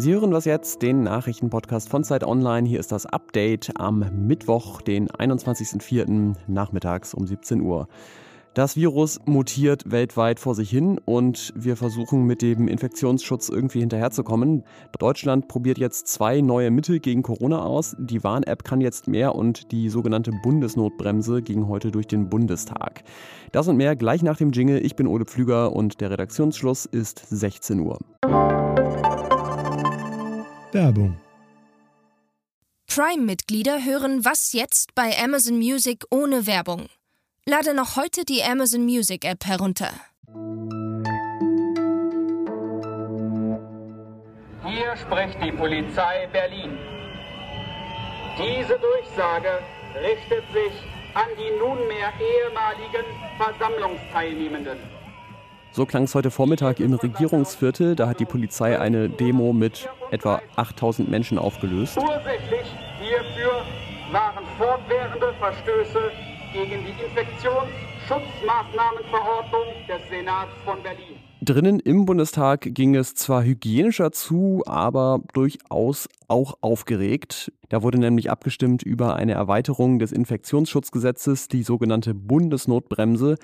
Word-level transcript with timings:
Sie 0.00 0.14
hören 0.14 0.32
was 0.32 0.46
jetzt, 0.46 0.80
den 0.80 1.02
Nachrichtenpodcast 1.02 1.90
von 1.90 2.04
Zeit 2.04 2.24
Online. 2.24 2.66
Hier 2.66 2.80
ist 2.80 2.90
das 2.90 3.04
Update 3.04 3.72
am 3.78 4.26
Mittwoch, 4.26 4.80
den 4.80 5.08
21.04. 5.08 6.36
nachmittags 6.46 7.12
um 7.12 7.26
17 7.26 7.60
Uhr. 7.60 7.86
Das 8.54 8.74
Virus 8.74 9.20
mutiert 9.26 9.92
weltweit 9.92 10.40
vor 10.40 10.56
sich 10.56 10.68
hin 10.68 10.98
und 11.04 11.52
wir 11.54 11.76
versuchen 11.76 12.24
mit 12.24 12.42
dem 12.42 12.66
Infektionsschutz 12.66 13.48
irgendwie 13.48 13.78
hinterherzukommen. 13.78 14.64
Deutschland 14.98 15.46
probiert 15.46 15.78
jetzt 15.78 16.08
zwei 16.08 16.40
neue 16.40 16.72
Mittel 16.72 16.98
gegen 16.98 17.22
Corona 17.22 17.62
aus. 17.62 17.94
Die 17.98 18.24
Warn-App 18.24 18.64
kann 18.64 18.80
jetzt 18.80 19.06
mehr 19.06 19.36
und 19.36 19.70
die 19.70 19.88
sogenannte 19.88 20.32
Bundesnotbremse 20.42 21.42
ging 21.42 21.68
heute 21.68 21.92
durch 21.92 22.08
den 22.08 22.28
Bundestag. 22.28 23.04
Das 23.52 23.68
und 23.68 23.76
mehr 23.76 23.94
gleich 23.94 24.22
nach 24.22 24.36
dem 24.36 24.50
Jingle. 24.50 24.84
Ich 24.84 24.96
bin 24.96 25.06
Ole 25.06 25.26
Pflüger 25.26 25.72
und 25.72 26.00
der 26.00 26.10
Redaktionsschluss 26.10 26.86
ist 26.86 27.24
16 27.30 27.78
Uhr. 27.78 27.98
Werbung 30.72 31.16
Prime-Mitglieder 32.88 33.84
hören 33.84 34.24
Was 34.24 34.52
jetzt 34.52 34.96
bei 34.96 35.16
Amazon 35.22 35.58
Music 35.58 36.04
ohne 36.10 36.48
Werbung. 36.48 36.88
Lade 37.50 37.74
noch 37.74 37.96
heute 37.96 38.24
die 38.24 38.44
Amazon 38.44 38.84
Music 38.84 39.24
App 39.24 39.44
herunter. 39.44 39.90
Hier 44.64 44.96
spricht 44.96 45.42
die 45.42 45.50
Polizei 45.50 46.28
Berlin. 46.32 46.78
Diese 48.38 48.78
Durchsage 48.78 49.48
richtet 50.00 50.44
sich 50.52 50.72
an 51.14 51.26
die 51.36 51.50
nunmehr 51.58 52.12
ehemaligen 52.20 53.04
Versammlungsteilnehmenden. 53.36 54.78
So 55.72 55.86
klang 55.86 56.04
es 56.04 56.14
heute 56.14 56.30
Vormittag 56.30 56.78
im 56.78 56.94
Regierungsviertel. 56.94 57.96
Da 57.96 58.06
hat 58.06 58.20
die 58.20 58.26
Polizei 58.26 58.78
eine 58.78 59.08
Demo 59.08 59.52
mit 59.52 59.88
etwa 60.12 60.40
8000 60.54 61.10
Menschen 61.10 61.36
aufgelöst. 61.36 61.96
Ursächlich 61.96 62.68
hierfür 63.00 63.64
waren 64.12 64.44
fortwährende 64.56 65.34
Verstöße 65.40 66.12
gegen 66.52 66.84
die 66.84 66.94
Infektionsschutzmaßnahmenverordnung 67.04 69.64
des 69.88 70.08
Senats 70.08 70.52
von 70.64 70.80
Berlin. 70.82 71.16
Drinnen 71.42 71.80
im 71.80 72.04
Bundestag 72.04 72.74
ging 72.74 72.94
es 72.94 73.14
zwar 73.14 73.42
hygienischer 73.42 74.12
zu, 74.12 74.62
aber 74.66 75.22
durchaus 75.32 76.06
auch 76.28 76.58
aufgeregt. 76.60 77.50
Da 77.70 77.82
wurde 77.82 77.98
nämlich 77.98 78.30
abgestimmt 78.30 78.82
über 78.82 79.16
eine 79.16 79.32
Erweiterung 79.32 79.98
des 79.98 80.12
Infektionsschutzgesetzes, 80.12 81.48
die 81.48 81.62
sogenannte 81.62 82.12
Bundesnotbremse. 82.12 83.36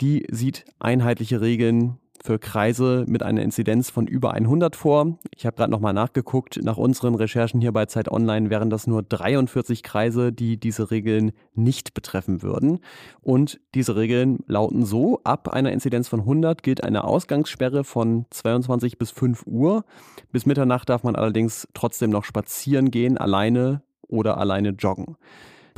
Die 0.00 0.28
sieht 0.30 0.64
einheitliche 0.78 1.40
Regeln 1.40 1.98
für 2.22 2.38
Kreise 2.38 3.04
mit 3.08 3.22
einer 3.22 3.42
Inzidenz 3.42 3.90
von 3.90 4.06
über 4.06 4.32
100 4.32 4.76
vor. 4.76 5.18
Ich 5.34 5.46
habe 5.46 5.56
gerade 5.56 5.70
nochmal 5.70 5.92
nachgeguckt. 5.92 6.60
Nach 6.62 6.76
unseren 6.76 7.14
Recherchen 7.14 7.60
hier 7.60 7.72
bei 7.72 7.86
Zeit 7.86 8.10
Online 8.10 8.50
wären 8.50 8.70
das 8.70 8.86
nur 8.86 9.02
43 9.02 9.82
Kreise, 9.82 10.32
die 10.32 10.58
diese 10.58 10.90
Regeln 10.90 11.32
nicht 11.54 11.94
betreffen 11.94 12.42
würden. 12.42 12.80
Und 13.22 13.60
diese 13.74 13.96
Regeln 13.96 14.40
lauten 14.46 14.84
so, 14.84 15.20
ab 15.24 15.48
einer 15.48 15.72
Inzidenz 15.72 16.08
von 16.08 16.20
100 16.20 16.62
gilt 16.62 16.84
eine 16.84 17.04
Ausgangssperre 17.04 17.84
von 17.84 18.26
22 18.30 18.98
bis 18.98 19.10
5 19.10 19.46
Uhr. 19.46 19.84
Bis 20.32 20.46
Mitternacht 20.46 20.88
darf 20.88 21.02
man 21.02 21.16
allerdings 21.16 21.68
trotzdem 21.74 22.10
noch 22.10 22.24
spazieren 22.24 22.90
gehen, 22.90 23.18
alleine 23.18 23.82
oder 24.08 24.38
alleine 24.38 24.70
joggen. 24.70 25.16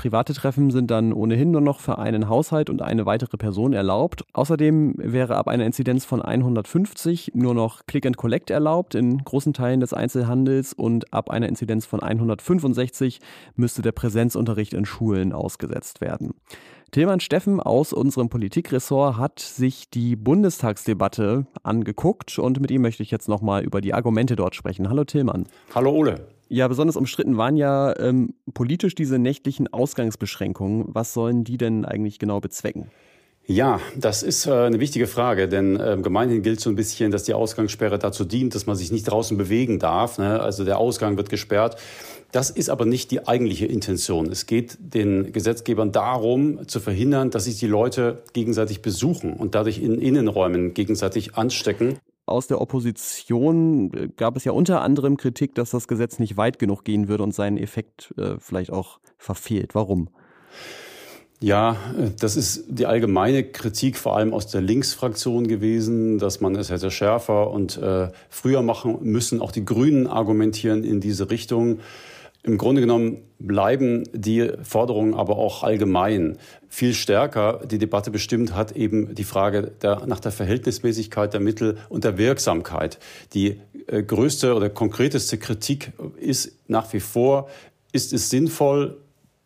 Private 0.02 0.34
Treffen 0.34 0.72
sind 0.72 0.90
dann 0.90 1.12
ohnehin 1.12 1.52
nur 1.52 1.60
noch 1.60 1.78
für 1.78 1.96
einen 1.98 2.28
Haushalt 2.28 2.70
und 2.70 2.82
eine 2.82 3.06
weitere 3.06 3.36
Person 3.36 3.72
erlaubt. 3.72 4.24
Außerdem 4.32 4.94
wäre 4.98 5.36
ab 5.36 5.46
einer 5.46 5.64
Inzidenz 5.64 6.04
von 6.04 6.20
150 6.20 7.30
nur 7.36 7.54
noch 7.54 7.86
Click 7.86 8.04
and 8.04 8.16
Collect 8.16 8.50
erlaubt 8.50 8.96
in 8.96 9.18
großen 9.18 9.52
Teilen 9.52 9.78
des 9.78 9.94
Einzelhandels 9.94 10.72
und 10.72 11.14
ab 11.14 11.30
einer 11.30 11.48
Inzidenz 11.48 11.86
von 11.86 12.00
165 12.00 13.20
müsste 13.54 13.80
der 13.80 13.92
Präsenzunterricht 13.92 14.74
in 14.74 14.86
Schulen 14.86 15.32
ausgesetzt 15.32 16.00
werden. 16.00 16.34
Tilman 16.90 17.20
Steffen 17.20 17.60
aus 17.60 17.92
unserem 17.92 18.28
Politikressort 18.28 19.18
hat 19.18 19.38
sich 19.38 19.88
die 19.88 20.16
Bundestagsdebatte 20.16 21.46
angeguckt 21.62 22.40
und 22.40 22.60
mit 22.60 22.72
ihm 22.72 22.82
möchte 22.82 23.04
ich 23.04 23.12
jetzt 23.12 23.28
nochmal 23.28 23.62
über 23.62 23.80
die 23.80 23.94
Argumente 23.94 24.34
dort 24.34 24.56
sprechen. 24.56 24.88
Hallo 24.88 25.04
Tilman. 25.04 25.46
Hallo 25.72 25.92
Ole. 25.92 26.26
Ja, 26.52 26.68
besonders 26.68 26.96
umstritten 26.96 27.38
waren 27.38 27.56
ja 27.56 27.98
ähm, 27.98 28.34
politisch 28.52 28.94
diese 28.94 29.18
nächtlichen 29.18 29.72
Ausgangsbeschränkungen. 29.72 30.84
Was 30.88 31.14
sollen 31.14 31.44
die 31.44 31.56
denn 31.56 31.86
eigentlich 31.86 32.18
genau 32.18 32.40
bezwecken? 32.40 32.90
Ja, 33.46 33.80
das 33.96 34.22
ist 34.22 34.44
äh, 34.44 34.52
eine 34.52 34.78
wichtige 34.78 35.06
Frage, 35.06 35.48
denn 35.48 35.80
äh, 35.80 35.96
gemeinhin 36.02 36.42
gilt 36.42 36.60
so 36.60 36.68
ein 36.68 36.76
bisschen, 36.76 37.10
dass 37.10 37.24
die 37.24 37.32
Ausgangssperre 37.32 37.98
dazu 37.98 38.26
dient, 38.26 38.54
dass 38.54 38.66
man 38.66 38.76
sich 38.76 38.92
nicht 38.92 39.04
draußen 39.04 39.38
bewegen 39.38 39.78
darf. 39.78 40.18
Ne? 40.18 40.40
Also 40.40 40.66
der 40.66 40.76
Ausgang 40.76 41.16
wird 41.16 41.30
gesperrt. 41.30 41.76
Das 42.32 42.50
ist 42.50 42.68
aber 42.68 42.84
nicht 42.84 43.10
die 43.12 43.26
eigentliche 43.26 43.64
Intention. 43.64 44.26
Es 44.26 44.44
geht 44.44 44.76
den 44.78 45.32
Gesetzgebern 45.32 45.90
darum, 45.90 46.68
zu 46.68 46.80
verhindern, 46.80 47.30
dass 47.30 47.44
sich 47.44 47.60
die 47.60 47.66
Leute 47.66 48.24
gegenseitig 48.34 48.82
besuchen 48.82 49.32
und 49.32 49.54
dadurch 49.54 49.78
in 49.78 49.98
Innenräumen 49.98 50.74
gegenseitig 50.74 51.34
anstecken 51.34 51.96
aus 52.26 52.46
der 52.46 52.60
Opposition 52.60 53.92
äh, 53.94 54.08
gab 54.16 54.36
es 54.36 54.44
ja 54.44 54.52
unter 54.52 54.82
anderem 54.82 55.16
Kritik, 55.16 55.54
dass 55.54 55.70
das 55.70 55.88
Gesetz 55.88 56.18
nicht 56.18 56.36
weit 56.36 56.58
genug 56.58 56.84
gehen 56.84 57.08
würde 57.08 57.22
und 57.22 57.34
seinen 57.34 57.58
Effekt 57.58 58.14
äh, 58.16 58.36
vielleicht 58.38 58.70
auch 58.70 59.00
verfehlt. 59.18 59.74
Warum? 59.74 60.08
Ja, 61.40 61.72
äh, 61.98 62.10
das 62.18 62.36
ist 62.36 62.64
die 62.68 62.86
allgemeine 62.86 63.42
Kritik 63.42 63.96
vor 63.98 64.16
allem 64.16 64.32
aus 64.32 64.46
der 64.46 64.60
Linksfraktion 64.60 65.48
gewesen, 65.48 66.18
dass 66.18 66.40
man 66.40 66.54
es 66.54 66.70
hätte 66.70 66.90
schärfer 66.90 67.50
und 67.50 67.76
äh, 67.78 68.10
früher 68.30 68.62
machen 68.62 68.98
müssen. 69.02 69.40
Auch 69.40 69.50
die 69.50 69.64
Grünen 69.64 70.06
argumentieren 70.06 70.84
in 70.84 71.00
diese 71.00 71.30
Richtung. 71.30 71.80
Im 72.44 72.58
Grunde 72.58 72.80
genommen 72.80 73.18
bleiben 73.38 74.02
die 74.12 74.50
Forderungen 74.62 75.14
aber 75.14 75.36
auch 75.36 75.62
allgemein. 75.62 76.38
Viel 76.68 76.92
stärker 76.92 77.60
die 77.64 77.78
Debatte 77.78 78.10
bestimmt 78.10 78.54
hat 78.54 78.72
eben 78.72 79.14
die 79.14 79.24
Frage 79.24 79.72
der, 79.80 80.06
nach 80.06 80.18
der 80.18 80.32
Verhältnismäßigkeit 80.32 81.32
der 81.32 81.40
Mittel 81.40 81.78
und 81.88 82.02
der 82.02 82.18
Wirksamkeit. 82.18 82.98
Die 83.32 83.60
äh, 83.86 84.02
größte 84.02 84.54
oder 84.54 84.70
konkreteste 84.70 85.38
Kritik 85.38 85.92
ist 86.18 86.58
nach 86.66 86.92
wie 86.92 87.00
vor, 87.00 87.48
ist 87.92 88.12
es 88.12 88.28
sinnvoll, 88.28 89.01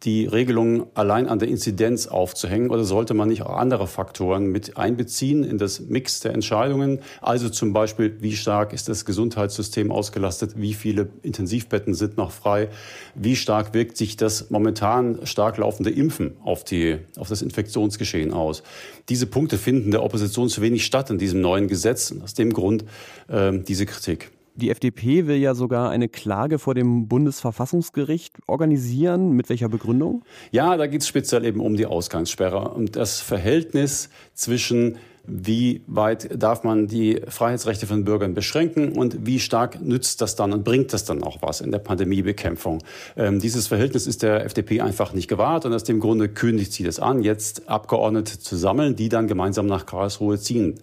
die 0.06 0.24
Regelung 0.26 0.86
allein 0.94 1.28
an 1.28 1.40
der 1.40 1.48
Inzidenz 1.48 2.06
aufzuhängen 2.06 2.70
oder 2.70 2.84
sollte 2.84 3.12
man 3.12 3.28
nicht 3.28 3.42
auch 3.42 3.56
andere 3.56 3.88
Faktoren 3.88 4.46
mit 4.46 4.76
einbeziehen 4.76 5.42
in 5.42 5.58
das 5.58 5.80
Mix 5.80 6.20
der 6.20 6.32
Entscheidungen? 6.32 7.00
Also 7.20 7.48
zum 7.48 7.72
Beispiel, 7.72 8.16
wie 8.20 8.36
stark 8.36 8.72
ist 8.72 8.88
das 8.88 9.04
Gesundheitssystem 9.04 9.90
ausgelastet? 9.90 10.52
Wie 10.56 10.74
viele 10.74 11.08
Intensivbetten 11.22 11.92
sind 11.92 12.16
noch 12.16 12.30
frei? 12.30 12.68
Wie 13.16 13.34
stark 13.34 13.74
wirkt 13.74 13.96
sich 13.96 14.16
das 14.16 14.48
momentan 14.48 15.26
stark 15.26 15.58
laufende 15.58 15.90
Impfen 15.90 16.36
auf, 16.44 16.62
die, 16.62 16.98
auf 17.16 17.28
das 17.28 17.42
Infektionsgeschehen 17.42 18.32
aus? 18.32 18.62
Diese 19.08 19.26
Punkte 19.26 19.58
finden 19.58 19.90
der 19.90 20.04
Opposition 20.04 20.48
zu 20.48 20.62
wenig 20.62 20.86
statt 20.86 21.10
in 21.10 21.18
diesem 21.18 21.40
neuen 21.40 21.66
Gesetz. 21.66 22.14
Aus 22.22 22.34
dem 22.34 22.52
Grund 22.52 22.84
äh, 23.26 23.58
diese 23.58 23.86
Kritik. 23.86 24.30
Die 24.56 24.70
FDP 24.70 25.26
will 25.26 25.36
ja 25.36 25.54
sogar 25.54 25.90
eine 25.90 26.08
Klage 26.08 26.58
vor 26.58 26.74
dem 26.74 27.08
Bundesverfassungsgericht 27.08 28.38
organisieren. 28.46 29.32
Mit 29.32 29.50
welcher 29.50 29.68
Begründung? 29.68 30.24
Ja, 30.50 30.78
da 30.78 30.86
geht 30.86 31.02
es 31.02 31.08
speziell 31.08 31.44
eben 31.44 31.60
um 31.60 31.76
die 31.76 31.84
Ausgangssperre 31.84 32.70
und 32.70 32.96
das 32.96 33.20
Verhältnis 33.20 34.08
zwischen 34.32 34.96
wie 35.26 35.82
weit 35.86 36.28
darf 36.42 36.64
man 36.64 36.86
die 36.86 37.20
Freiheitsrechte 37.28 37.86
von 37.86 38.04
Bürgern 38.04 38.34
beschränken 38.34 38.92
und 38.92 39.26
wie 39.26 39.40
stark 39.40 39.80
nützt 39.80 40.20
das 40.20 40.36
dann 40.36 40.52
und 40.52 40.64
bringt 40.64 40.92
das 40.92 41.04
dann 41.04 41.22
auch 41.22 41.38
was 41.42 41.60
in 41.60 41.70
der 41.70 41.78
Pandemiebekämpfung. 41.78 42.82
Ähm, 43.16 43.40
dieses 43.40 43.66
Verhältnis 43.66 44.06
ist 44.06 44.22
der 44.22 44.44
FDP 44.44 44.80
einfach 44.80 45.12
nicht 45.12 45.28
gewahrt 45.28 45.66
und 45.66 45.72
aus 45.72 45.84
dem 45.84 46.00
Grunde 46.00 46.28
kündigt 46.28 46.72
sie 46.72 46.84
das 46.84 46.98
an, 46.98 47.22
jetzt 47.22 47.68
Abgeordnete 47.68 48.38
zu 48.38 48.56
sammeln, 48.56 48.96
die 48.96 49.08
dann 49.08 49.26
gemeinsam 49.26 49.66
nach 49.66 49.86
Karlsruhe 49.86 50.38
ziehen. 50.38 50.74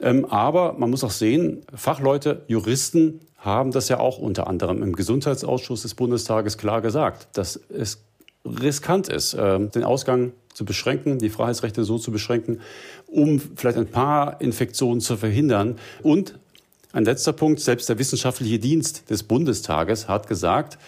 Ähm, 0.00 0.24
aber 0.26 0.74
man 0.74 0.90
muss 0.90 1.04
auch 1.04 1.10
sehen, 1.10 1.62
Fachleute, 1.74 2.42
Juristen 2.48 3.20
haben 3.38 3.70
das 3.70 3.88
ja 3.88 4.00
auch 4.00 4.18
unter 4.18 4.48
anderem 4.48 4.82
im 4.82 4.94
Gesundheitsausschuss 4.94 5.82
des 5.82 5.94
Bundestages 5.94 6.58
klar 6.58 6.82
gesagt, 6.82 7.28
dass 7.34 7.60
es 7.68 8.02
riskant 8.44 9.08
ist, 9.08 9.36
ähm, 9.38 9.70
den 9.70 9.84
Ausgang 9.84 10.32
zu 10.56 10.64
beschränken, 10.64 11.18
die 11.18 11.28
Freiheitsrechte 11.28 11.84
so 11.84 11.98
zu 11.98 12.10
beschränken, 12.10 12.60
um 13.06 13.38
vielleicht 13.38 13.76
ein 13.76 13.88
paar 13.88 14.40
Infektionen 14.40 15.02
zu 15.02 15.18
verhindern. 15.18 15.76
Und 16.02 16.38
ein 16.92 17.04
letzter 17.04 17.34
Punkt, 17.34 17.60
selbst 17.60 17.90
der 17.90 17.98
wissenschaftliche 17.98 18.58
Dienst 18.58 19.10
des 19.10 19.22
Bundestages 19.22 20.08
hat 20.08 20.28
gesagt, 20.28 20.78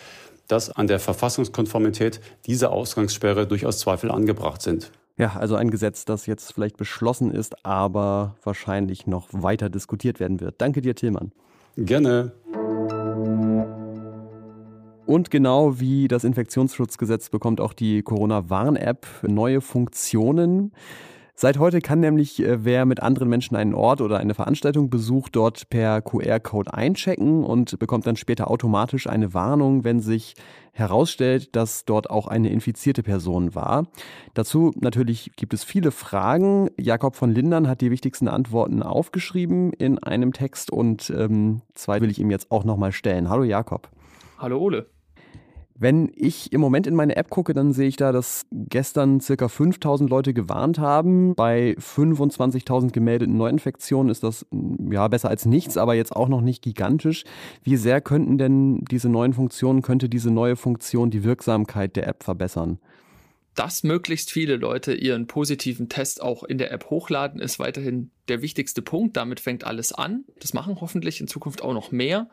dass 0.47 0.71
an 0.71 0.87
der 0.87 0.99
Verfassungskonformität 1.01 2.21
dieser 2.47 2.73
Ausgangssperre 2.73 3.47
durchaus 3.47 3.79
Zweifel 3.79 4.11
angebracht 4.11 4.63
sind. 4.63 4.91
Ja, 5.19 5.37
also 5.37 5.57
ein 5.57 5.71
Gesetz, 5.71 6.07
das 6.07 6.25
jetzt 6.25 6.55
vielleicht 6.55 6.79
beschlossen 6.79 7.31
ist, 7.31 7.67
aber 7.67 8.37
wahrscheinlich 8.45 9.07
noch 9.07 9.29
weiter 9.33 9.69
diskutiert 9.69 10.19
werden 10.19 10.41
wird. 10.41 10.55
Danke 10.59 10.81
dir, 10.81 10.95
Tillmann. 10.95 11.33
Gerne. 11.77 12.33
Und 15.09 15.31
genau 15.31 15.81
wie 15.81 16.07
das 16.07 16.23
Infektionsschutzgesetz 16.23 17.31
bekommt 17.31 17.63
auch 17.63 17.73
die 17.73 18.03
Corona-Warn-App 18.03 19.07
neue 19.27 19.63
Funktionen. 19.63 20.73
Seit 21.35 21.59
heute 21.59 21.81
kann 21.81 22.01
nämlich 22.01 22.43
äh, 22.43 22.63
wer 22.67 22.85
mit 22.85 23.01
anderen 23.01 23.31
Menschen 23.31 23.57
einen 23.57 23.73
Ort 23.73 24.03
oder 24.03 24.19
eine 24.19 24.35
Veranstaltung 24.35 24.91
besucht, 24.91 25.35
dort 25.35 25.71
per 25.71 26.03
QR-Code 26.03 26.75
einchecken 26.75 27.43
und 27.43 27.79
bekommt 27.79 28.07
dann 28.07 28.17
später 28.17 28.51
automatisch 28.51 29.07
eine 29.07 29.33
Warnung, 29.33 29.83
wenn 29.83 30.01
sich 30.01 30.35
herausstellt, 30.73 31.57
dass 31.57 31.87
dort 31.87 32.11
auch 32.11 32.27
eine 32.27 32.51
infizierte 32.51 33.03
Person 33.03 33.55
war. 33.55 33.87
Dazu 34.35 34.73
natürlich 34.79 35.31
gibt 35.37 35.55
es 35.55 35.65
viele 35.65 35.91
Fragen. 35.91 36.69
Jakob 36.79 37.17
von 37.17 37.31
Lindern 37.31 37.67
hat 37.67 37.81
die 37.81 37.91
wichtigsten 37.91 38.29
Antworten 38.29 38.83
aufgeschrieben 38.83 39.73
in 39.73 39.99
einem 39.99 40.35
Text 40.35 40.71
und 40.71 41.09
ähm, 41.17 41.63
zwei 41.75 42.03
will 42.03 42.11
ich 42.11 42.19
ihm 42.19 42.31
jetzt 42.31 42.51
auch 42.51 42.65
nochmal 42.65 42.93
stellen. 42.93 43.31
Hallo 43.31 43.45
Jakob. 43.45 43.89
Hallo 44.37 44.59
Ole. 44.59 44.98
Wenn 45.81 46.11
ich 46.17 46.53
im 46.53 46.61
Moment 46.61 46.89
in 46.89 46.97
meine 46.97 47.15
App 47.15 47.31
gucke, 47.31 47.55
dann 47.55 47.73
sehe 47.73 47.87
ich 47.87 47.95
da, 47.95 48.11
dass 48.11 48.47
gestern 48.51 49.21
circa 49.21 49.47
5000 49.47 50.11
Leute 50.11 50.35
gewarnt 50.35 50.81
haben. 50.81 51.37
Bei 51.37 51.77
25.000 51.79 52.91
gemeldeten 52.91 53.37
Neuinfektionen 53.37 54.11
ist 54.11 54.25
das 54.25 54.45
mm, 54.51 54.91
ja 54.91 55.07
besser 55.07 55.29
als 55.29 55.47
nichts, 55.47 55.77
aber 55.77 55.95
jetzt 55.95 56.17
auch 56.17 56.29
noch 56.29 56.41
nicht 56.41 56.65
gigantisch. 56.65 57.23
Wie 57.63 57.77
sehr 57.77 58.01
könnten 58.01 58.39
denn 58.39 58.85
diese 58.91 59.09
neuen 59.09 59.35
Funktionen, 59.35 59.81
könnte 59.83 60.09
diese 60.09 60.33
neue 60.33 60.57
Funktion 60.57 61.11
die 61.13 61.23
Wirksamkeit 61.23 61.95
der 61.95 62.09
App 62.09 62.25
verbessern? 62.25 62.81
Dass 63.55 63.85
möglichst 63.85 64.33
viele 64.33 64.57
Leute 64.57 64.95
ihren 64.95 65.29
positiven 65.29 65.89
Test 65.89 66.21
auch 66.21 66.43
in 66.43 66.59
der 66.59 66.73
App 66.73 66.91
hochladen, 66.91 67.41
ist 67.41 67.61
weiterhin 67.61 68.11
der 68.27 68.43
wichtigste 68.43 68.83
Punkt. 68.83 69.17
Damit 69.17 69.39
fängt 69.39 69.63
alles 69.63 69.93
an. 69.93 70.25
Das 70.41 70.55
machen 70.55 70.81
hoffentlich 70.81 71.21
in 71.21 71.29
Zukunft 71.29 71.63
auch 71.63 71.73
noch 71.73 71.93
mehr. 71.93 72.31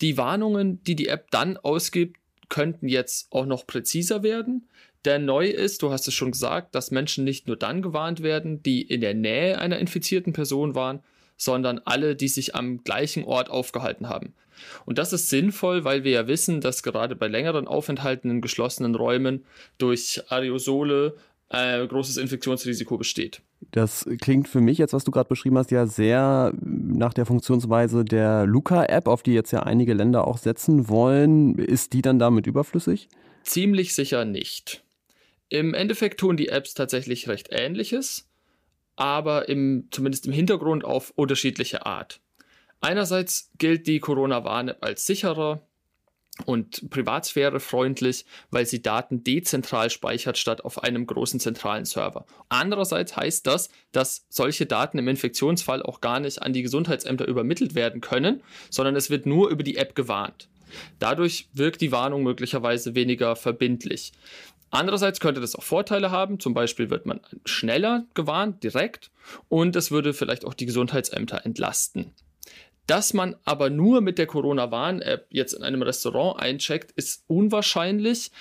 Die 0.00 0.16
Warnungen, 0.16 0.80
die 0.84 0.94
die 0.94 1.08
App 1.08 1.32
dann 1.32 1.56
ausgibt, 1.56 2.18
könnten 2.48 2.88
jetzt 2.88 3.28
auch 3.30 3.46
noch 3.46 3.66
präziser 3.66 4.22
werden. 4.22 4.68
Der 5.04 5.18
neu 5.18 5.48
ist, 5.48 5.82
du 5.82 5.90
hast 5.90 6.08
es 6.08 6.14
schon 6.14 6.32
gesagt, 6.32 6.74
dass 6.74 6.90
Menschen 6.90 7.24
nicht 7.24 7.46
nur 7.46 7.56
dann 7.56 7.82
gewarnt 7.82 8.22
werden, 8.22 8.62
die 8.62 8.82
in 8.82 9.00
der 9.00 9.14
Nähe 9.14 9.58
einer 9.58 9.78
infizierten 9.78 10.32
Person 10.32 10.74
waren, 10.74 11.00
sondern 11.36 11.80
alle, 11.84 12.16
die 12.16 12.28
sich 12.28 12.54
am 12.54 12.82
gleichen 12.82 13.24
Ort 13.24 13.48
aufgehalten 13.48 14.08
haben. 14.08 14.34
Und 14.84 14.98
das 14.98 15.12
ist 15.12 15.28
sinnvoll, 15.28 15.84
weil 15.84 16.02
wir 16.02 16.12
ja 16.12 16.26
wissen, 16.26 16.60
dass 16.60 16.82
gerade 16.82 17.14
bei 17.14 17.28
längeren 17.28 17.68
Aufenthalten 17.68 18.30
in 18.30 18.40
geschlossenen 18.40 18.96
Räumen 18.96 19.44
durch 19.78 20.20
Aerosole 20.28 21.16
äh, 21.50 21.86
großes 21.86 22.16
Infektionsrisiko 22.18 22.98
besteht. 22.98 23.40
Das 23.72 24.06
klingt 24.20 24.48
für 24.48 24.60
mich 24.60 24.78
jetzt, 24.78 24.92
was 24.92 25.04
du 25.04 25.10
gerade 25.10 25.28
beschrieben 25.28 25.58
hast, 25.58 25.70
ja 25.70 25.86
sehr 25.86 26.52
nach 26.60 27.14
der 27.14 27.26
Funktionsweise 27.26 28.04
der 28.04 28.46
Luca-App, 28.46 29.08
auf 29.08 29.22
die 29.22 29.32
jetzt 29.32 29.50
ja 29.50 29.62
einige 29.62 29.94
Länder 29.94 30.26
auch 30.26 30.38
setzen 30.38 30.88
wollen. 30.88 31.56
Ist 31.56 31.92
die 31.92 32.02
dann 32.02 32.18
damit 32.18 32.46
überflüssig? 32.46 33.08
Ziemlich 33.42 33.94
sicher 33.94 34.24
nicht. 34.24 34.84
Im 35.48 35.72
Endeffekt 35.74 36.20
tun 36.20 36.36
die 36.36 36.48
Apps 36.48 36.74
tatsächlich 36.74 37.28
recht 37.28 37.48
Ähnliches, 37.50 38.28
aber 38.96 39.48
im, 39.48 39.88
zumindest 39.90 40.26
im 40.26 40.32
Hintergrund 40.32 40.84
auf 40.84 41.12
unterschiedliche 41.16 41.86
Art. 41.86 42.20
Einerseits 42.80 43.50
gilt 43.58 43.86
die 43.86 44.00
Corona-Warn-App 44.00 44.84
als 44.84 45.06
sicherer, 45.06 45.66
und 46.46 46.90
privatsphärefreundlich, 46.90 48.24
weil 48.50 48.66
sie 48.66 48.82
Daten 48.82 49.24
dezentral 49.24 49.90
speichert 49.90 50.38
statt 50.38 50.64
auf 50.64 50.82
einem 50.82 51.06
großen 51.06 51.40
zentralen 51.40 51.84
Server. 51.84 52.26
Andererseits 52.48 53.16
heißt 53.16 53.46
das, 53.46 53.70
dass 53.92 54.26
solche 54.28 54.66
Daten 54.66 54.98
im 54.98 55.08
Infektionsfall 55.08 55.82
auch 55.82 56.00
gar 56.00 56.20
nicht 56.20 56.42
an 56.42 56.52
die 56.52 56.62
Gesundheitsämter 56.62 57.26
übermittelt 57.26 57.74
werden 57.74 58.00
können, 58.00 58.42
sondern 58.70 58.96
es 58.96 59.10
wird 59.10 59.26
nur 59.26 59.50
über 59.50 59.62
die 59.62 59.76
App 59.76 59.94
gewarnt. 59.94 60.48
Dadurch 60.98 61.48
wirkt 61.54 61.80
die 61.80 61.92
Warnung 61.92 62.22
möglicherweise 62.22 62.94
weniger 62.94 63.36
verbindlich. 63.36 64.12
Andererseits 64.70 65.20
könnte 65.20 65.40
das 65.40 65.56
auch 65.56 65.62
Vorteile 65.62 66.10
haben, 66.10 66.40
zum 66.40 66.52
Beispiel 66.52 66.90
wird 66.90 67.06
man 67.06 67.20
schneller 67.46 68.04
gewarnt, 68.14 68.62
direkt, 68.62 69.10
und 69.48 69.74
es 69.76 69.90
würde 69.90 70.12
vielleicht 70.12 70.44
auch 70.44 70.54
die 70.54 70.66
Gesundheitsämter 70.66 71.44
entlasten. 71.46 72.12
Dass 72.88 73.12
man 73.12 73.36
aber 73.44 73.68
nur 73.68 74.00
mit 74.00 74.16
der 74.16 74.26
Corona-Warn-App 74.26 75.26
jetzt 75.28 75.52
in 75.52 75.62
einem 75.62 75.82
Restaurant 75.82 76.40
eincheckt, 76.40 76.90
ist 76.92 77.22
unwahrscheinlich. 77.26 78.32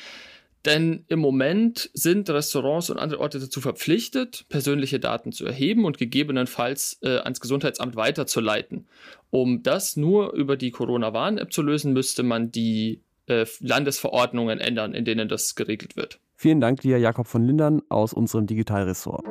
Denn 0.65 1.03
im 1.09 1.19
Moment 1.19 1.89
sind 1.93 2.29
Restaurants 2.29 2.89
und 2.89 2.97
andere 2.97 3.19
Orte 3.19 3.39
dazu 3.39 3.59
verpflichtet, 3.59 4.45
persönliche 4.47 5.01
Daten 5.01 5.33
zu 5.33 5.45
erheben 5.45 5.83
und 5.83 5.97
gegebenenfalls 5.97 6.97
äh, 7.03 7.17
ans 7.17 7.41
Gesundheitsamt 7.41 7.97
weiterzuleiten. 7.97 8.87
Um 9.31 9.63
das 9.63 9.97
nur 9.97 10.31
über 10.31 10.55
die 10.55 10.71
Corona-Warn-App 10.71 11.51
zu 11.51 11.61
lösen, 11.61 11.91
müsste 11.91 12.23
man 12.23 12.49
die 12.49 13.01
äh, 13.27 13.45
Landesverordnungen 13.59 14.61
ändern, 14.61 14.93
in 14.93 15.03
denen 15.03 15.27
das 15.27 15.55
geregelt 15.55 15.97
wird. 15.97 16.21
Vielen 16.35 16.61
Dank 16.61 16.81
dir, 16.81 16.97
Jakob 16.99 17.27
von 17.27 17.43
Lindern 17.43 17.81
aus 17.89 18.13
unserem 18.13 18.47
Digitalressort. 18.47 19.25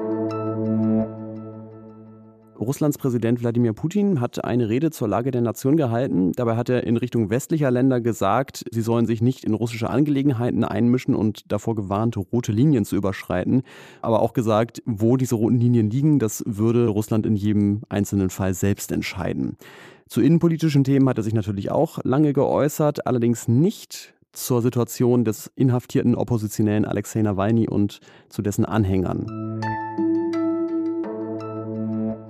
Russlands 2.58 2.96
Präsident 2.96 3.40
Wladimir 3.42 3.74
Putin 3.74 4.20
hat 4.20 4.44
eine 4.44 4.68
Rede 4.68 4.90
zur 4.90 5.08
Lage 5.08 5.30
der 5.30 5.42
Nation 5.42 5.76
gehalten. 5.76 6.32
Dabei 6.32 6.56
hat 6.56 6.68
er 6.68 6.84
in 6.84 6.96
Richtung 6.96 7.28
westlicher 7.28 7.70
Länder 7.70 8.00
gesagt, 8.00 8.64
sie 8.70 8.80
sollen 8.80 9.06
sich 9.06 9.20
nicht 9.20 9.44
in 9.44 9.52
russische 9.52 9.90
Angelegenheiten 9.90 10.64
einmischen 10.64 11.14
und 11.14 11.50
davor 11.52 11.74
gewarnt, 11.74 12.16
rote 12.16 12.52
Linien 12.52 12.84
zu 12.84 12.96
überschreiten. 12.96 13.62
Aber 14.00 14.22
auch 14.22 14.32
gesagt, 14.32 14.82
wo 14.86 15.16
diese 15.16 15.34
roten 15.34 15.60
Linien 15.60 15.90
liegen, 15.90 16.18
das 16.18 16.42
würde 16.46 16.86
Russland 16.86 17.26
in 17.26 17.36
jedem 17.36 17.82
einzelnen 17.88 18.30
Fall 18.30 18.54
selbst 18.54 18.90
entscheiden. 18.90 19.56
Zu 20.08 20.20
innenpolitischen 20.20 20.84
Themen 20.84 21.08
hat 21.08 21.18
er 21.18 21.24
sich 21.24 21.34
natürlich 21.34 21.70
auch 21.70 21.98
lange 22.04 22.32
geäußert, 22.32 23.06
allerdings 23.06 23.48
nicht 23.48 24.14
zur 24.32 24.62
Situation 24.62 25.24
des 25.24 25.50
inhaftierten 25.56 26.14
Oppositionellen 26.14 26.84
Alexei 26.84 27.22
Nawalny 27.22 27.68
und 27.68 28.00
zu 28.28 28.42
dessen 28.42 28.64
Anhängern. 28.64 29.26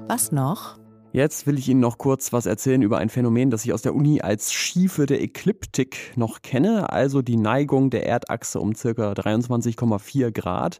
Was 0.09 0.31
noch? 0.31 0.79
Jetzt 1.13 1.49
will 1.49 1.59
ich 1.59 1.69
Ihnen 1.69 1.81
noch 1.81 1.99
kurz 1.99 2.33
was 2.33 2.47
erzählen 2.47 2.81
über 2.81 2.99
ein 2.99 3.09
Phänomen, 3.09 3.51
das 3.51 3.65
ich 3.65 3.73
aus 3.73 3.83
der 3.83 3.93
Uni 3.93 4.21
als 4.21 4.53
Schiefe 4.53 5.05
der 5.05 5.21
Ekliptik 5.21 6.13
noch 6.15 6.43
kenne, 6.43 6.93
also 6.93 7.23
die 7.23 7.37
Neigung 7.37 7.91
der 7.91 8.07
Erdachse 8.07 8.61
um 8.61 8.77
circa 8.77 9.13
23,4 9.13 10.31
Grad. 10.31 10.79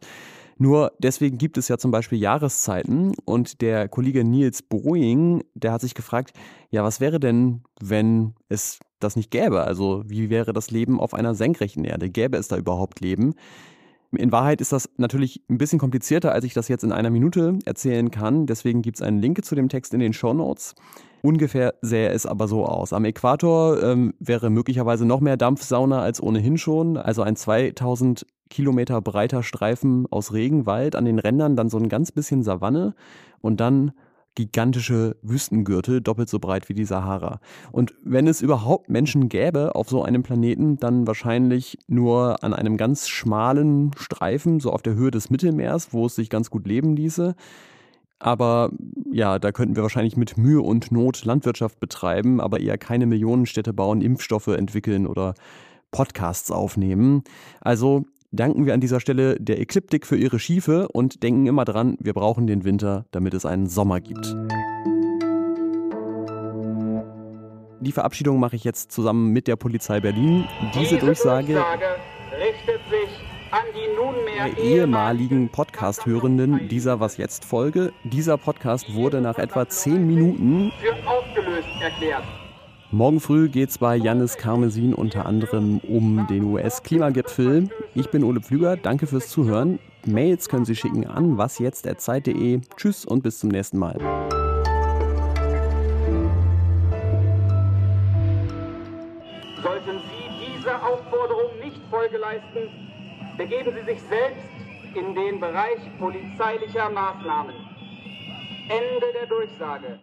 Nur 0.57 0.93
deswegen 0.99 1.37
gibt 1.37 1.57
es 1.57 1.67
ja 1.67 1.77
zum 1.77 1.91
Beispiel 1.91 2.19
Jahreszeiten 2.19 3.15
und 3.25 3.59
der 3.59 3.89
Kollege 3.89 4.23
Niels 4.23 4.61
Boeing, 4.61 5.43
der 5.55 5.73
hat 5.73 5.81
sich 5.81 5.93
gefragt, 5.93 6.31
ja, 6.69 6.85
was 6.85 7.01
wäre 7.01 7.19
denn, 7.19 7.63
wenn 7.81 8.33
es 8.47 8.79
das 8.99 9.17
nicht 9.17 9.29
gäbe? 9.29 9.65
Also 9.65 10.03
wie 10.07 10.29
wäre 10.29 10.53
das 10.53 10.71
Leben 10.71 11.01
auf 11.01 11.13
einer 11.13 11.35
senkrechten 11.35 11.83
Erde? 11.83 12.09
Gäbe 12.09 12.37
es 12.37 12.47
da 12.47 12.55
überhaupt 12.55 13.01
Leben? 13.01 13.35
In 14.11 14.31
Wahrheit 14.31 14.61
ist 14.61 14.71
das 14.71 14.89
natürlich 14.97 15.43
ein 15.49 15.57
bisschen 15.57 15.79
komplizierter, 15.79 16.31
als 16.31 16.45
ich 16.45 16.53
das 16.53 16.69
jetzt 16.69 16.83
in 16.83 16.91
einer 16.91 17.09
Minute 17.09 17.59
erzählen 17.65 18.09
kann. 18.09 18.45
Deswegen 18.45 18.81
gibt 18.81 18.97
es 18.97 19.01
einen 19.01 19.19
Link 19.19 19.43
zu 19.43 19.53
dem 19.53 19.67
Text 19.67 19.93
in 19.93 19.99
den 19.99 20.13
Show 20.13 20.33
Notes. 20.33 20.75
Ungefähr 21.21 21.73
sähe 21.81 22.09
es 22.09 22.25
aber 22.25 22.47
so 22.47 22.65
aus. 22.65 22.93
Am 22.93 23.03
Äquator 23.03 23.83
ähm, 23.83 24.13
wäre 24.19 24.49
möglicherweise 24.49 25.05
noch 25.05 25.19
mehr 25.19 25.35
Dampfsauna 25.35 26.01
als 26.01 26.21
ohnehin 26.21 26.57
schon. 26.57 26.95
Also 26.95 27.21
ein 27.21 27.35
2000 27.35 28.25
Kilometer 28.49 29.01
breiter 29.01 29.43
Streifen 29.43 30.05
aus 30.09 30.31
Regenwald. 30.31 30.95
An 30.95 31.03
den 31.03 31.19
Rändern 31.19 31.57
dann 31.57 31.69
so 31.69 31.77
ein 31.77 31.89
ganz 31.89 32.11
bisschen 32.13 32.43
Savanne. 32.43 32.95
Und 33.41 33.59
dann 33.59 33.91
gigantische 34.37 35.15
Wüstengürtel, 35.23 35.99
doppelt 35.99 36.29
so 36.29 36.37
breit 36.37 36.69
wie 36.69 36.75
die 36.75 36.85
Sahara. 36.85 37.39
Und 37.71 37.95
wenn 38.03 38.27
es 38.27 38.39
überhaupt 38.39 38.87
Menschen 38.87 39.29
gäbe 39.29 39.73
auf 39.73 39.89
so 39.89 40.03
einem 40.03 40.21
Planeten, 40.21 40.77
dann 40.77 41.07
wahrscheinlich 41.07 41.79
nur 41.87 42.43
an 42.43 42.53
einem 42.53 42.77
ganz 42.77 43.09
schmalen 43.09 43.91
Streifen, 43.97 44.59
so 44.59 44.71
auf 44.71 44.83
der 44.83 44.93
Höhe 44.93 45.09
des 45.09 45.31
Mittelmeers, 45.31 45.91
wo 45.91 46.05
es 46.05 46.13
sich 46.13 46.29
ganz 46.29 46.51
gut 46.51 46.67
leben 46.67 46.95
ließe. 46.95 47.33
Aber 48.19 48.69
ja, 49.11 49.39
da 49.39 49.51
könnten 49.51 49.75
wir 49.75 49.81
wahrscheinlich 49.81 50.17
mit 50.17 50.37
Mühe 50.37 50.61
und 50.61 50.91
Not 50.91 51.25
Landwirtschaft 51.25 51.79
betreiben, 51.79 52.39
aber 52.39 52.59
eher 52.59 52.77
keine 52.77 53.07
Millionenstädte 53.07 53.73
bauen, 53.73 54.01
Impfstoffe 54.01 54.47
entwickeln 54.47 55.07
oder 55.07 55.33
Podcasts 55.89 56.51
aufnehmen. 56.51 57.23
Also 57.59 58.05
danken 58.31 58.65
wir 58.65 58.73
an 58.73 58.81
dieser 58.81 58.99
Stelle 58.99 59.35
der 59.39 59.59
Ekliptik 59.59 60.05
für 60.05 60.17
ihre 60.17 60.39
Schiefe 60.39 60.87
und 60.89 61.23
denken 61.23 61.47
immer 61.47 61.65
dran, 61.65 61.97
wir 61.99 62.13
brauchen 62.13 62.47
den 62.47 62.63
Winter, 62.63 63.05
damit 63.11 63.33
es 63.33 63.45
einen 63.45 63.67
Sommer 63.67 63.99
gibt. 64.01 64.35
Die 67.79 67.91
Verabschiedung 67.91 68.39
mache 68.39 68.55
ich 68.55 68.63
jetzt 68.63 68.91
zusammen 68.91 69.31
mit 69.31 69.47
der 69.47 69.55
Polizei 69.55 69.99
Berlin. 69.99 70.45
Diese, 70.73 70.95
Diese 70.95 70.97
Durchsage, 70.97 71.53
Durchsage 71.53 71.85
richtet 72.31 72.81
sich 72.89 73.27
an 73.51 73.63
die 73.73 73.95
nunmehr 73.95 74.57
ehemaligen 74.57 75.49
Podcast-Hörenden 75.49 76.67
dieser 76.67 76.99
Was 76.99 77.17
jetzt 77.17 77.45
Folge. 77.45 77.93
Dieser 78.03 78.37
Podcast 78.37 78.93
wurde 78.93 79.21
nach 79.21 79.37
etwa 79.37 79.69
zehn 79.69 80.05
Minuten 80.05 80.71
für 80.81 81.07
aufgelöst 81.07 81.69
erklärt. 81.81 82.23
Morgen 82.91 83.19
früh 83.19 83.49
geht 83.49 83.69
es 83.69 83.79
bei 83.79 83.97
Jannis 83.97 84.37
Karmesin 84.37 84.93
unter 84.93 85.25
anderem 85.25 85.79
um 85.79 86.25
den 86.27 86.45
US-Klimagipfel. 86.45 87.69
Ich 87.95 88.09
bin 88.11 88.23
Ole 88.23 88.39
Pflüger, 88.39 88.77
danke 88.77 89.07
fürs 89.07 89.27
Zuhören. 89.27 89.77
Mails 90.05 90.47
können 90.47 90.63
Sie 90.63 90.73
schicken 90.73 91.05
an 91.05 91.37
wasjetzt.zeit.de. 91.37 92.61
Tschüss 92.77 93.03
und 93.03 93.23
bis 93.23 93.39
zum 93.39 93.49
nächsten 93.49 93.77
Mal. 93.77 93.99
Sollten 99.61 99.99
Sie 100.07 100.55
dieser 100.55 100.81
Aufforderung 100.81 101.59
nicht 101.61 101.81
Folge 101.89 102.17
leisten, 102.17 102.69
begeben 103.37 103.73
Sie 103.77 103.83
sich 103.83 104.01
selbst 104.03 104.47
in 104.95 105.13
den 105.13 105.41
Bereich 105.41 105.79
polizeilicher 105.99 106.89
Maßnahmen. 106.89 107.53
Ende 108.69 109.07
der 109.13 109.27
Durchsage. 109.27 109.99